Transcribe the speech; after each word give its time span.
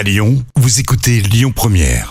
À 0.00 0.02
Lyon, 0.02 0.42
vous 0.56 0.80
écoutez 0.80 1.20
Lyon 1.20 1.52
Première. 1.54 2.08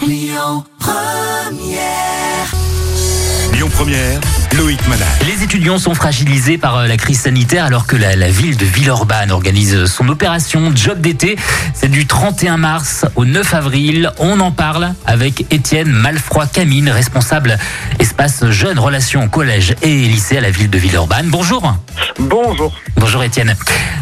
Lyon 3.51 3.67
Première, 3.71 4.21
Loïc 4.55 4.87
Manal. 4.87 5.07
Les 5.25 5.43
étudiants 5.43 5.79
sont 5.79 5.95
fragilisés 5.95 6.59
par 6.59 6.77
euh, 6.77 6.87
la 6.87 6.97
crise 6.97 7.21
sanitaire 7.21 7.65
alors 7.65 7.87
que 7.87 7.95
la, 7.95 8.15
la 8.15 8.29
ville 8.29 8.57
de 8.57 8.65
Villeurbanne 8.65 9.31
organise 9.31 9.85
son 9.85 10.07
opération 10.07 10.71
Job 10.75 11.01
d'été. 11.01 11.35
C'est 11.73 11.89
du 11.89 12.05
31 12.05 12.57
mars 12.57 13.07
au 13.15 13.25
9 13.25 13.55
avril. 13.55 14.11
On 14.19 14.39
en 14.39 14.51
parle 14.51 14.93
avec 15.07 15.51
Étienne 15.51 15.89
Malfroy-Camine, 15.89 16.89
responsable 16.89 17.57
espace 17.97 18.45
jeunes 18.51 18.77
relations 18.77 19.27
collège 19.29 19.75
et 19.81 19.95
lycée 19.95 20.37
à 20.37 20.41
la 20.41 20.51
ville 20.51 20.69
de 20.69 20.77
Villeurbanne. 20.77 21.29
Bonjour. 21.29 21.73
Bonjour. 22.19 22.71
Bonjour 22.97 23.23
Étienne. 23.23 23.55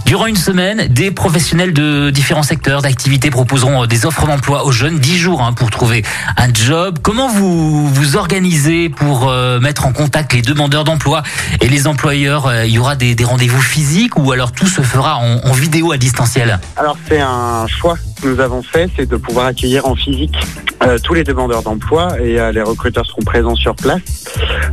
Durant 0.07 0.27
une 0.27 0.37
semaine, 0.37 0.87
des 0.87 1.11
professionnels 1.11 1.73
de 1.73 2.11
différents 2.11 2.41
secteurs 2.41 2.81
d'activité 2.81 3.29
proposeront 3.29 3.83
euh, 3.83 3.87
des 3.87 4.05
offres 4.05 4.25
d'emploi 4.25 4.63
aux 4.63 4.71
jeunes, 4.71 4.99
10 4.99 5.17
jours 5.17 5.41
hein, 5.41 5.51
pour 5.51 5.69
trouver 5.69 6.01
un 6.37 6.47
job. 6.53 6.99
Comment 7.01 7.27
vous 7.27 7.89
vous 7.89 8.15
organisez 8.15 8.87
pour 8.87 9.27
euh, 9.27 9.59
mettre 9.59 9.85
en 9.85 9.91
contact 9.91 10.31
les 10.31 10.41
demandeurs 10.41 10.85
d'emploi 10.85 11.23
et 11.59 11.67
les 11.67 11.87
employeurs? 11.87 12.45
Euh, 12.47 12.65
Il 12.65 12.71
y 12.71 12.79
aura 12.79 12.95
des, 12.95 13.15
des 13.15 13.25
rendez-vous 13.25 13.61
physiques 13.61 14.17
ou 14.17 14.31
alors 14.31 14.53
tout 14.53 14.67
se 14.67 14.81
fera 14.81 15.17
en, 15.17 15.39
en 15.43 15.51
vidéo 15.51 15.91
à 15.91 15.97
distanciel? 15.97 16.57
Alors 16.77 16.97
c'est 17.09 17.19
un 17.19 17.67
choix 17.67 17.97
nous 18.27 18.39
avons 18.39 18.61
fait, 18.61 18.89
c'est 18.95 19.07
de 19.09 19.15
pouvoir 19.17 19.47
accueillir 19.47 19.85
en 19.85 19.95
physique 19.95 20.35
euh, 20.83 20.97
tous 21.03 21.13
les 21.13 21.23
demandeurs 21.23 21.63
d'emploi 21.63 22.19
et 22.21 22.39
euh, 22.39 22.51
les 22.51 22.61
recruteurs 22.61 23.05
seront 23.05 23.23
présents 23.23 23.55
sur 23.55 23.75
place. 23.75 24.25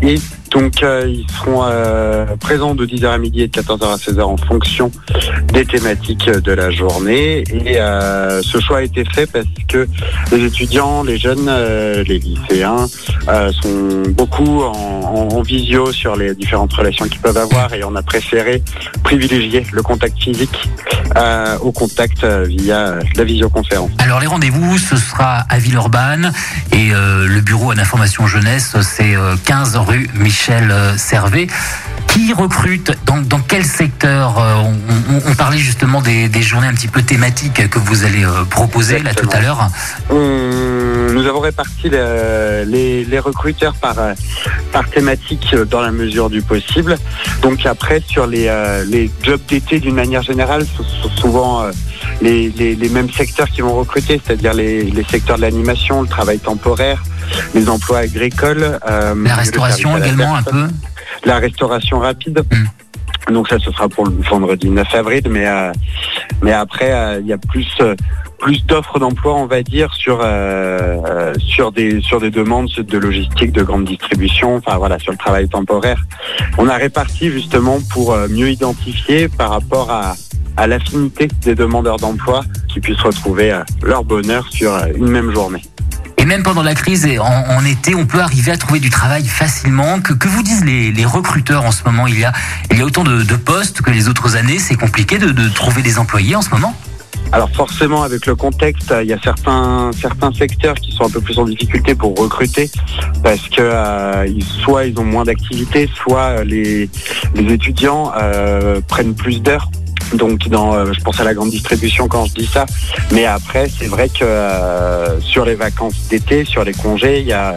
Et 0.02 0.16
donc 0.50 0.82
euh, 0.82 1.06
ils 1.08 1.26
seront 1.32 1.64
présents 2.38 2.74
de 2.74 2.86
10h 2.86 3.06
à 3.06 3.18
midi 3.18 3.42
et 3.42 3.48
de 3.48 3.60
14h 3.60 3.84
à 3.92 3.96
16h 3.96 4.22
en 4.22 4.36
fonction 4.36 4.90
des 5.52 5.64
thématiques 5.64 6.28
de 6.30 6.52
la 6.52 6.70
journée. 6.70 7.42
Et 7.50 7.74
ce 8.42 8.60
choix 8.60 8.78
a 8.78 8.82
été 8.82 9.04
fait 9.04 9.26
parce 9.30 9.46
que 9.68 9.88
les 10.30 10.44
étudiants, 10.44 11.02
les 11.02 11.16
jeunes, 11.18 11.50
les 12.06 12.18
lycéens 12.18 12.86
sont 13.62 14.02
beaucoup 14.10 14.62
en, 14.62 14.72
en- 15.32 15.42
visio 15.42 15.92
sur 15.92 16.16
les 16.16 16.34
différentes 16.34 16.72
relations 16.72 17.06
qu'ils 17.06 17.20
peuvent 17.20 17.36
avoir 17.36 17.74
et 17.74 17.82
on 17.84 17.94
a 17.96 18.02
préféré 18.02 18.62
privilégier 19.02 19.66
le 19.72 19.82
contact 19.82 20.18
physique 20.22 20.68
au 21.62 21.72
contact 21.72 22.24
via 22.24 22.94
la 23.16 23.24
visioconférence. 23.48 23.90
Alors 23.98 24.20
les 24.20 24.26
rendez-vous, 24.26 24.78
ce 24.78 24.96
sera 24.96 25.38
à 25.48 25.58
Villeurbanne 25.58 26.32
et 26.72 26.92
euh, 26.92 27.26
le 27.26 27.40
bureau 27.40 27.70
à 27.70 27.74
l'information 27.74 28.26
jeunesse, 28.26 28.76
c'est 28.82 29.14
euh, 29.16 29.36
15 29.44 29.76
rue 29.76 30.08
Michel 30.14 30.70
euh, 30.70 30.96
Servet. 30.96 31.46
Qui 32.08 32.32
recrute? 32.32 32.92
Dans, 33.06 33.16
dans 33.20 33.40
quel 33.40 33.64
secteur? 33.64 34.38
Euh, 34.38 34.54
on, 34.56 35.14
on- 35.14 35.22
on 35.30 35.34
parlait 35.34 35.58
justement 35.58 36.00
des, 36.00 36.28
des 36.28 36.42
journées 36.42 36.68
un 36.68 36.72
petit 36.74 36.86
peu 36.88 37.02
thématiques 37.02 37.68
que 37.68 37.78
vous 37.78 38.04
allez 38.04 38.24
euh, 38.24 38.44
proposer 38.44 39.00
là 39.00 39.14
tout 39.14 39.28
à 39.32 39.40
l'heure. 39.40 39.68
Nous 40.10 41.26
avons 41.26 41.40
réparti 41.40 41.88
le- 41.88 42.64
les, 42.66 43.04
les 43.04 43.18
recruteurs 43.18 43.74
par, 43.74 43.98
euh, 43.98 44.12
par 44.74 44.90
thématique 44.90 45.46
euh, 45.54 45.64
dans 45.64 45.80
la 45.80 45.92
mesure 45.92 46.28
du 46.28 46.42
possible. 46.42 46.98
Donc 47.42 47.64
après, 47.64 48.02
sur 48.06 48.26
les, 48.26 48.48
euh, 48.48 48.84
les 48.84 49.08
jobs 49.22 49.40
d'été 49.48 49.78
d'une 49.80 49.94
manière 49.94 50.22
générale, 50.22 50.66
ce 50.76 50.82
sont 50.82 51.08
souvent 51.16 51.62
euh, 51.62 51.70
les, 52.20 52.50
les- 52.50 52.74
les 52.74 52.88
mêmes 52.88 53.10
secteurs 53.10 53.48
qui 53.48 53.60
vont 53.62 53.74
recruter, 53.76 54.20
c'est-à-dire 54.22 54.52
les, 54.52 54.82
les 54.82 55.04
secteurs 55.04 55.36
de 55.36 55.42
l'animation, 55.42 56.02
le 56.02 56.08
travail 56.08 56.40
temporaire, 56.40 57.02
les 57.54 57.68
emplois 57.68 57.98
agricoles. 57.98 58.78
euh, 58.88 59.14
La 59.24 59.36
restauration 59.36 59.96
également 59.96 60.34
un 60.34 60.42
peu. 60.42 60.66
la 61.24 61.38
restauration 61.38 62.00
rapide. 62.00 62.42
Mm. 62.52 63.32
Donc 63.32 63.48
ça, 63.48 63.58
ce 63.58 63.70
sera 63.70 63.88
pour 63.88 64.04
le 64.06 64.12
vendredi 64.28 64.68
9 64.68 64.94
avril, 64.96 65.22
mais 65.30 65.46
euh, 65.46 65.72
mais 66.42 66.52
après, 66.52 66.92
euh, 66.92 67.20
il 67.22 67.26
y 67.26 67.32
a 67.32 67.38
plus 67.38 67.66
euh, 67.80 67.94
plus 68.38 68.66
d'offres 68.66 68.98
d'emploi, 68.98 69.32
on 69.34 69.46
va 69.46 69.62
dire, 69.62 69.94
sur 69.94 70.16
sur 71.38 71.72
des 71.72 72.02
sur 72.02 72.20
des 72.20 72.30
demandes 72.30 72.68
de 72.76 72.98
logistique, 72.98 73.52
de 73.52 73.62
grande 73.62 73.84
distribution, 73.86 74.03
enfin 74.44 74.76
voilà, 74.76 74.98
sur 74.98 75.12
le 75.12 75.18
travail 75.18 75.48
temporaire. 75.48 76.02
On 76.58 76.68
a 76.68 76.76
réparti 76.76 77.30
justement 77.30 77.78
pour 77.90 78.12
euh, 78.12 78.28
mieux 78.28 78.50
identifier 78.50 79.28
par 79.28 79.50
rapport 79.50 79.90
à 79.90 80.14
à 80.56 80.66
l'affinité 80.66 81.28
des 81.42 81.54
demandeurs 81.54 81.96
d'emploi 81.96 82.44
qui 82.68 82.80
puissent 82.80 83.00
retrouver 83.00 83.52
euh, 83.52 83.62
leur 83.82 84.04
bonheur 84.04 84.46
sur 84.50 84.72
euh, 84.72 84.86
une 84.94 85.08
même 85.08 85.32
journée. 85.32 85.62
Et 86.18 86.24
même 86.26 86.42
pendant 86.42 86.62
la 86.62 86.74
crise 86.74 87.04
et 87.04 87.18
en, 87.18 87.64
été, 87.64 87.94
on 87.94 88.06
peut 88.06 88.20
arriver 88.20 88.52
à 88.52 88.56
trouver 88.56 88.80
du 88.80 88.88
travail 88.88 89.26
facilement. 89.26 90.00
Que, 90.00 90.14
que 90.14 90.28
vous 90.28 90.42
disent 90.42 90.64
les, 90.64 91.04
recruteurs 91.04 91.64
en 91.64 91.70
ce 91.70 91.84
moment? 91.84 92.06
Il 92.06 92.18
y, 92.18 92.24
a, 92.24 92.32
il 92.70 92.78
y 92.78 92.80
a 92.80 92.84
autant 92.84 93.04
de, 93.04 93.36
postes 93.36 93.82
que 93.82 93.90
les 93.90 94.08
autres 94.08 94.36
années. 94.36 94.58
C'est 94.58 94.76
compliqué 94.76 95.18
de 95.18 95.48
trouver 95.50 95.82
des 95.82 95.98
employés 95.98 96.34
en 96.34 96.40
ce 96.40 96.48
moment? 96.48 96.74
Alors 97.34 97.50
forcément, 97.50 98.04
avec 98.04 98.26
le 98.26 98.36
contexte, 98.36 98.94
il 99.02 99.08
y 99.08 99.12
a 99.12 99.18
certains 99.20 99.90
secteurs 100.38 100.76
qui 100.76 100.92
sont 100.92 101.04
un 101.04 101.10
peu 101.10 101.20
plus 101.20 101.36
en 101.36 101.44
difficulté 101.44 101.96
pour 101.96 102.16
recruter 102.16 102.70
parce 103.24 103.48
que 103.48 103.60
euh, 103.60 104.40
soit 104.40 104.84
ils 104.84 104.96
ont 105.00 105.04
moins 105.04 105.24
d'activité, 105.24 105.90
soit 105.96 106.38
euh, 106.38 106.44
les 106.44 106.88
étudiants 107.34 108.12
euh, 108.16 108.80
prennent 108.86 109.16
plus 109.16 109.42
d'heures. 109.42 109.68
Donc, 110.12 110.42
je 110.44 111.02
pense 111.02 111.18
à 111.18 111.24
la 111.24 111.34
grande 111.34 111.50
distribution 111.50 112.06
quand 112.06 112.26
je 112.26 112.34
dis 112.34 112.46
ça. 112.46 112.66
Mais 113.10 113.24
après, 113.24 113.68
c'est 113.68 113.88
vrai 113.88 114.08
que 114.08 114.24
sur 115.20 115.44
les 115.44 115.56
vacances 115.56 116.06
d'été, 116.08 116.44
sur 116.44 116.62
les 116.62 116.72
congés, 116.72 117.20
il 117.20 117.26
y 117.26 117.32
a, 117.32 117.56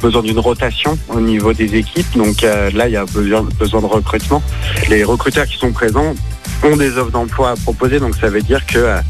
besoin 0.00 0.22
d'une 0.22 0.38
rotation 0.38 0.96
au 1.08 1.20
niveau 1.20 1.52
des 1.52 1.74
équipes. 1.74 2.16
Donc 2.16 2.40
là, 2.40 2.88
il 2.88 2.92
y 2.92 2.96
a 2.96 3.04
besoin 3.04 3.80
de 3.82 3.86
recrutement. 3.86 4.42
Les 4.88 5.04
recruteurs 5.04 5.44
qui 5.44 5.58
sont 5.58 5.72
présents 5.72 6.14
ont 6.62 6.76
des 6.76 6.96
offres 6.98 7.10
d'emploi 7.10 7.50
à 7.50 7.56
proposer. 7.56 8.00
Donc 8.00 8.14
ça 8.20 8.28
veut 8.28 8.42
dire 8.42 8.64
que 8.66 8.78
euh, 8.78 9.00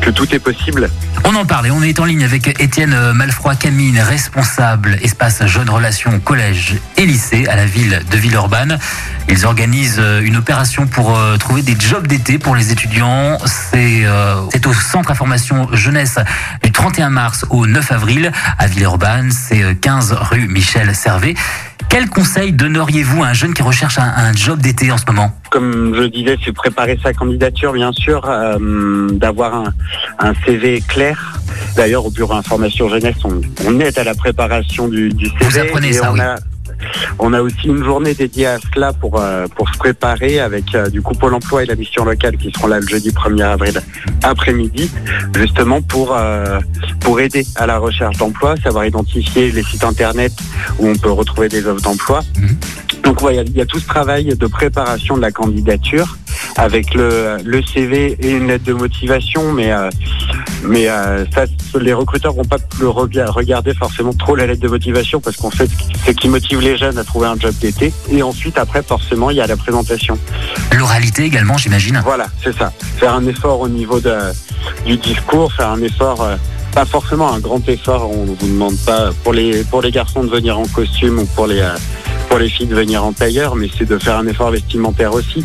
que 0.00 0.10
tout 0.10 0.32
est 0.34 0.38
possible. 0.38 0.90
On 1.24 1.34
en 1.34 1.44
parle 1.44 1.66
et 1.66 1.70
on 1.70 1.82
est 1.82 1.98
en 1.98 2.04
ligne 2.04 2.24
avec 2.24 2.60
Étienne 2.60 2.96
Malfroy-Camine, 3.12 3.98
responsable 4.00 4.98
espace 5.02 5.44
jeunes 5.46 5.70
relations 5.70 6.20
collège 6.20 6.76
et 6.96 7.06
lycée 7.06 7.46
à 7.48 7.56
la 7.56 7.66
ville 7.66 8.02
de 8.10 8.16
Villeurbanne. 8.16 8.78
Ils 9.28 9.44
organisent 9.44 9.98
euh, 9.98 10.20
une 10.22 10.36
opération 10.36 10.86
pour 10.86 11.16
euh, 11.16 11.36
trouver 11.36 11.62
des 11.62 11.76
jobs 11.78 12.06
d'été 12.06 12.38
pour 12.38 12.54
les 12.54 12.72
étudiants. 12.72 13.38
C'est 13.44 14.04
euh, 14.04 14.40
au 14.66 14.72
centre 14.72 15.10
information 15.10 15.68
jeunesse 15.72 16.18
du 16.62 16.72
31 16.72 17.10
mars 17.10 17.44
au 17.50 17.66
9 17.66 17.92
avril 17.92 18.32
à 18.58 18.66
Villeurbanne. 18.66 19.30
C'est 19.30 19.62
euh, 19.62 19.74
15 19.74 20.12
rue 20.30 20.48
Michel 20.48 20.94
Servet. 20.94 21.34
Quel 21.88 22.08
conseil 22.08 22.52
donneriez-vous 22.52 23.22
à 23.22 23.28
un 23.28 23.32
jeune 23.32 23.54
qui 23.54 23.62
recherche 23.62 23.98
un, 23.98 24.12
un 24.16 24.32
job 24.32 24.60
d'été 24.60 24.90
en 24.90 24.98
ce 24.98 25.04
moment? 25.06 25.32
Comme 25.50 25.94
je 25.94 26.02
disais, 26.08 26.36
c'est 26.44 26.52
préparer 26.52 26.98
sa 27.02 27.12
candidature, 27.12 27.72
bien 27.72 27.92
sûr, 27.92 28.22
euh, 28.28 29.08
d'avoir 29.12 29.54
un, 29.54 29.72
un 30.18 30.32
CV 30.44 30.82
clair. 30.86 31.38
D'ailleurs, 31.76 32.04
au 32.06 32.10
bureau 32.10 32.34
information 32.34 32.88
jeunesse, 32.88 33.16
on, 33.24 33.40
on 33.64 33.78
aide 33.80 33.98
à 33.98 34.04
la 34.04 34.14
préparation 34.14 34.88
du, 34.88 35.10
du 35.10 35.26
CV. 35.26 35.36
Vous 35.42 35.58
apprenez 35.58 35.88
et 35.88 35.92
ça, 35.92 36.10
on 36.10 36.14
oui. 36.14 36.20
a, 36.20 36.36
on 37.18 37.32
a 37.32 37.40
aussi 37.40 37.66
une 37.66 37.82
journée 37.82 38.14
dédiée 38.14 38.46
à 38.46 38.58
cela 38.74 38.92
pour 38.92 39.20
euh, 39.20 39.46
se 39.46 39.78
préparer 39.78 40.40
avec 40.40 40.74
euh, 40.74 40.88
du 40.88 41.02
coup 41.02 41.14
Pôle 41.14 41.34
Emploi 41.34 41.62
et 41.62 41.66
la 41.66 41.74
mission 41.74 42.04
locale 42.04 42.36
qui 42.36 42.50
seront 42.52 42.68
là 42.68 42.80
le 42.80 42.86
jeudi 42.86 43.10
1er 43.10 43.44
avril 43.44 43.80
après-midi, 44.22 44.90
justement 45.36 45.82
pour 45.82 46.14
euh, 46.16 46.60
pour 47.00 47.20
aider 47.20 47.46
à 47.56 47.66
la 47.66 47.78
recherche 47.78 48.16
d'emploi, 48.18 48.54
savoir 48.62 48.86
identifier 48.86 49.50
les 49.50 49.62
sites 49.62 49.84
internet 49.84 50.32
où 50.78 50.88
on 50.88 50.96
peut 50.96 51.10
retrouver 51.10 51.48
des 51.48 51.66
offres 51.66 51.82
d'emploi. 51.82 52.20
Donc 53.02 53.20
il 53.30 53.56
y 53.56 53.60
a 53.60 53.66
tout 53.66 53.78
ce 53.78 53.86
travail 53.86 54.24
de 54.24 54.46
préparation 54.46 55.16
de 55.16 55.22
la 55.22 55.30
candidature 55.30 56.16
avec 56.56 56.94
le, 56.94 57.38
CV 57.72 58.16
et 58.20 58.32
une 58.32 58.48
lettre 58.48 58.64
de 58.64 58.72
motivation, 58.72 59.52
mais 60.66 60.88
euh, 60.88 61.24
ça, 61.34 61.44
les 61.80 61.92
recruteurs 61.92 62.32
vont 62.34 62.44
pas 62.44 62.56
le 62.80 62.88
rega- 62.88 63.30
regarder 63.30 63.74
forcément 63.74 64.12
trop 64.12 64.34
la 64.36 64.46
lettre 64.46 64.60
de 64.62 64.68
motivation 64.68 65.20
parce 65.20 65.36
qu'on 65.36 65.50
sait 65.50 65.66
ce 65.66 65.74
qui- 65.76 65.88
ce 66.06 66.10
qui 66.12 66.28
motive 66.28 66.60
les 66.60 66.76
jeunes 66.76 66.98
à 66.98 67.04
trouver 67.04 67.28
un 67.28 67.38
job 67.38 67.54
d'été. 67.60 67.92
Et 68.10 68.22
ensuite, 68.22 68.58
après, 68.58 68.82
forcément, 68.82 69.30
il 69.30 69.36
y 69.36 69.40
a 69.40 69.46
la 69.46 69.56
présentation. 69.56 70.18
L'oralité 70.76 71.24
également, 71.24 71.56
j'imagine. 71.56 72.00
Voilà, 72.04 72.26
c'est 72.42 72.56
ça. 72.56 72.72
Faire 72.98 73.14
un 73.14 73.26
effort 73.26 73.60
au 73.60 73.68
niveau 73.68 74.00
de, 74.00 74.14
du 74.84 74.96
discours, 74.96 75.52
faire 75.52 75.70
un 75.70 75.82
effort, 75.82 76.22
euh, 76.22 76.36
pas 76.72 76.84
forcément 76.84 77.32
un 77.32 77.38
grand 77.38 77.66
effort. 77.68 78.10
On 78.10 78.24
vous 78.24 78.36
demande 78.46 78.76
pas 78.84 79.10
pour 79.24 79.32
les 79.32 79.64
pour 79.64 79.80
les 79.82 79.90
garçons 79.90 80.22
de 80.24 80.30
venir 80.30 80.58
en 80.58 80.66
costume 80.66 81.18
ou 81.20 81.24
pour 81.26 81.46
les 81.46 81.60
euh, 81.60 81.70
pour 82.28 82.38
les 82.38 82.48
filles 82.48 82.66
de 82.66 82.74
venir 82.74 83.04
en 83.04 83.12
tailleur, 83.12 83.54
mais 83.54 83.68
c'est 83.78 83.88
de 83.88 83.98
faire 83.98 84.16
un 84.16 84.26
effort 84.26 84.50
vestimentaire 84.50 85.14
aussi. 85.14 85.44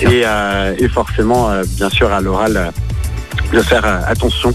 Et, 0.00 0.22
euh, 0.24 0.74
et 0.78 0.88
forcément, 0.88 1.50
euh, 1.50 1.62
bien 1.76 1.90
sûr, 1.90 2.10
à 2.10 2.20
l'oral, 2.22 2.72
de 3.54 3.62
faire 3.62 3.84
euh, 3.84 4.00
attention 4.06 4.52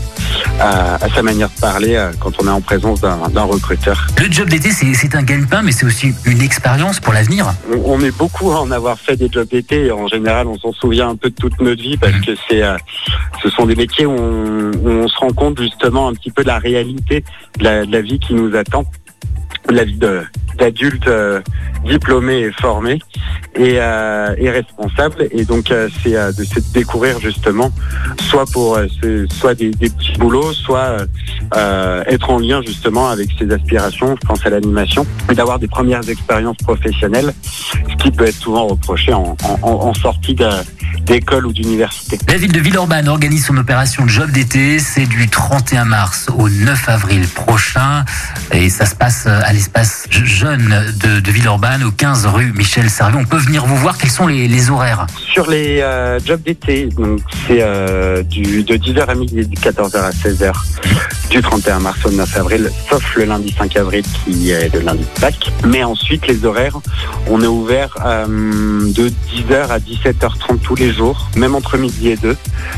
à, 0.59 0.95
à 0.95 1.09
sa 1.09 1.21
manière 1.21 1.49
de 1.49 1.59
parler 1.59 1.95
euh, 1.95 2.11
quand 2.19 2.31
on 2.41 2.47
est 2.47 2.51
en 2.51 2.61
présence 2.61 3.01
d'un 3.01 3.43
recruteur. 3.43 4.07
Le 4.19 4.31
job 4.31 4.49
d'été, 4.49 4.69
c'est 4.71 5.15
un 5.15 5.23
gagne-pain, 5.23 5.61
mais 5.63 5.71
c'est 5.71 5.85
aussi 5.85 6.13
une 6.25 6.41
expérience 6.41 6.99
pour 6.99 7.13
l'avenir. 7.13 7.47
On, 7.71 7.93
on 7.95 7.99
est 8.01 8.15
beaucoup 8.15 8.51
à 8.51 8.61
en 8.61 8.71
avoir 8.71 8.99
fait 8.99 9.15
des 9.15 9.29
jobs 9.31 9.47
d'été 9.47 9.91
en 9.91 10.07
général, 10.07 10.47
on 10.47 10.57
s'en 10.57 10.73
souvient 10.73 11.09
un 11.09 11.15
peu 11.15 11.29
de 11.29 11.35
toute 11.35 11.59
notre 11.61 11.81
vie 11.81 11.97
parce 11.97 12.13
Mhm. 12.13 12.25
que 12.25 12.31
c'est, 12.49 12.61
euh, 12.63 12.75
ce 13.41 13.49
sont 13.49 13.65
des 13.65 13.75
métiers 13.75 14.05
où 14.05 14.11
on, 14.11 14.71
où 14.83 14.89
on 14.89 15.07
se 15.07 15.17
rend 15.17 15.29
compte 15.31 15.59
justement 15.61 16.07
un 16.09 16.13
petit 16.13 16.31
peu 16.31 16.43
de 16.43 16.47
la 16.47 16.59
réalité 16.59 17.23
de 17.57 17.63
la, 17.63 17.85
de 17.85 17.91
la 17.91 18.01
vie 18.01 18.19
qui 18.19 18.33
nous 18.33 18.55
attend. 18.55 18.83
La 19.71 19.83
vie 19.83 19.97
de 19.97 20.21
d'adultes 20.57 21.07
euh, 21.07 21.39
et 22.47 22.51
formés 22.51 22.99
et, 23.55 23.75
euh, 23.77 24.35
et 24.37 24.49
responsables. 24.49 25.27
Et 25.31 25.45
donc 25.45 25.71
euh, 25.71 25.87
c'est 26.03 26.15
euh, 26.17 26.33
de, 26.33 26.43
de 26.43 26.73
découvrir 26.73 27.17
justement 27.21 27.71
soit 28.29 28.43
pour 28.51 28.77
soit 29.31 29.55
des, 29.55 29.71
petits 29.71 30.17
boulots, 30.19 30.51
soit 30.51 30.97
être 32.07 32.29
en 32.29 32.39
lien 32.39 32.61
justement 32.61 33.07
avec 33.09 33.29
ses 33.39 33.49
aspirations. 33.51 34.15
Je 34.21 34.27
pense 34.27 34.45
à 34.45 34.49
l'animation 34.49 35.05
et 35.31 35.35
d'avoir 35.35 35.59
des 35.59 35.67
premières 35.69 36.07
expériences 36.09 36.57
professionnelles, 36.57 37.33
ce 37.89 37.95
qui 38.03 38.11
peut 38.11 38.25
être 38.27 38.35
souvent 38.41 38.67
reproché 38.67 39.13
en- 39.13 39.37
en 39.63 39.93
sortie 39.93 40.35
de- 40.35 40.45
d'école 41.09 41.47
ou 41.47 41.53
d'université. 41.53 42.19
La 42.27 42.37
ville 42.37 42.51
de 42.51 42.59
Villeurbanne 42.59 43.07
organise 43.07 43.47
son 43.47 43.57
opération 43.57 44.07
Job 44.07 44.29
d'été. 44.29 44.77
C'est 44.77 45.07
du 45.07 45.27
31 45.27 45.85
mars 45.85 46.27
au 46.37 46.47
9 46.49 46.87
avril 46.87 47.27
prochain. 47.27 48.05
Et 48.53 48.69
ça 48.69 48.85
se 48.85 48.93
passe 48.93 49.25
à 49.25 49.51
l'espace 49.51 50.07
jeune 50.11 50.93
de, 51.03 51.19
de 51.19 51.31
Villeurbanne, 51.31 51.83
au 51.83 51.91
15 51.91 52.27
rue 52.27 52.53
Michel 52.53 52.91
Servet. 52.91 53.17
On 53.17 53.25
peut 53.25 53.37
venir 53.37 53.65
vous 53.65 53.75
voir. 53.75 53.97
Quels 53.97 54.11
sont 54.11 54.27
les, 54.27 54.47
les 54.47 54.69
horaires? 54.69 55.07
Sur 55.17 55.49
les 55.49 55.81
euh, 55.81 56.19
jobs 56.23 56.43
d'été, 56.43 56.85
donc 56.85 57.21
c'est 57.47 57.61
euh, 57.61 58.21
du 58.21 58.63
de 58.63 58.75
10h 58.75 59.05
à 59.07 59.15
midi 59.15 59.39
et 59.39 59.45
de 59.45 59.55
14h 59.55 59.97
à 59.97 60.11
16h 60.11 60.51
du 61.29 61.41
31 61.41 61.79
mars 61.79 61.99
au 62.05 62.11
9 62.11 62.37
avril, 62.37 62.71
sauf 62.89 63.15
le 63.15 63.25
lundi 63.25 63.53
5 63.57 63.77
avril 63.77 64.03
qui 64.25 64.51
est 64.51 64.73
le 64.73 64.81
lundi 64.81 65.03
de 65.03 65.19
Pâques. 65.21 65.51
Mais 65.65 65.83
ensuite 65.83 66.27
les 66.27 66.45
horaires, 66.45 66.77
on 67.27 67.41
est 67.41 67.47
ouvert 67.47 67.95
euh, 68.05 68.25
de 68.27 69.09
10h 69.09 69.69
à 69.69 69.79
17h30 69.79 70.59
tous 70.59 70.75
les 70.75 70.91
jours, 70.91 70.98
même 71.35 71.55
entre 71.55 71.77
midi 71.77 72.09
et 72.09 72.17
2. 72.17 72.35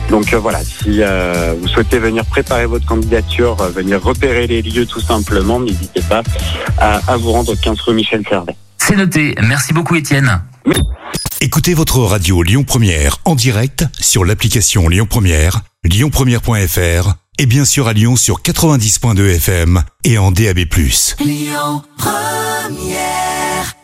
Donc 0.09 0.33
euh, 0.33 0.39
voilà, 0.39 0.63
si 0.63 1.01
euh, 1.01 1.55
vous 1.59 1.67
souhaitez 1.67 1.99
venir 1.99 2.25
préparer 2.25 2.65
votre 2.65 2.85
candidature, 2.85 3.59
euh, 3.61 3.69
venir 3.69 4.01
repérer 4.01 4.47
les 4.47 4.61
lieux 4.61 4.85
tout 4.85 5.01
simplement, 5.01 5.59
n'hésitez 5.59 6.01
pas 6.01 6.23
à, 6.77 6.99
à 7.11 7.17
vous 7.17 7.31
rendre 7.31 7.53
au 7.53 7.55
15 7.55 7.79
rue 7.81 7.93
Michel 7.93 8.23
Servet. 8.27 8.55
C'est 8.77 8.95
noté. 8.95 9.35
Merci 9.41 9.73
beaucoup, 9.73 9.95
Étienne. 9.95 10.41
Écoutez 11.39 11.73
votre 11.73 11.99
radio 11.99 12.43
Lyon 12.43 12.63
Première 12.63 13.17
en 13.25 13.35
direct 13.35 13.85
sur 13.99 14.25
l'application 14.25 14.87
Lyon 14.87 15.07
Première, 15.09 15.61
lyonpremière.fr 15.83 17.13
et 17.39 17.45
bien 17.47 17.65
sûr 17.65 17.87
à 17.87 17.93
Lyon 17.93 18.15
sur 18.15 18.41
90.2 18.41 19.35
FM 19.35 19.83
et 20.03 20.17
en 20.17 20.31
DAB+. 20.31 20.59
Lyon 21.19 21.81
Première 21.97 23.75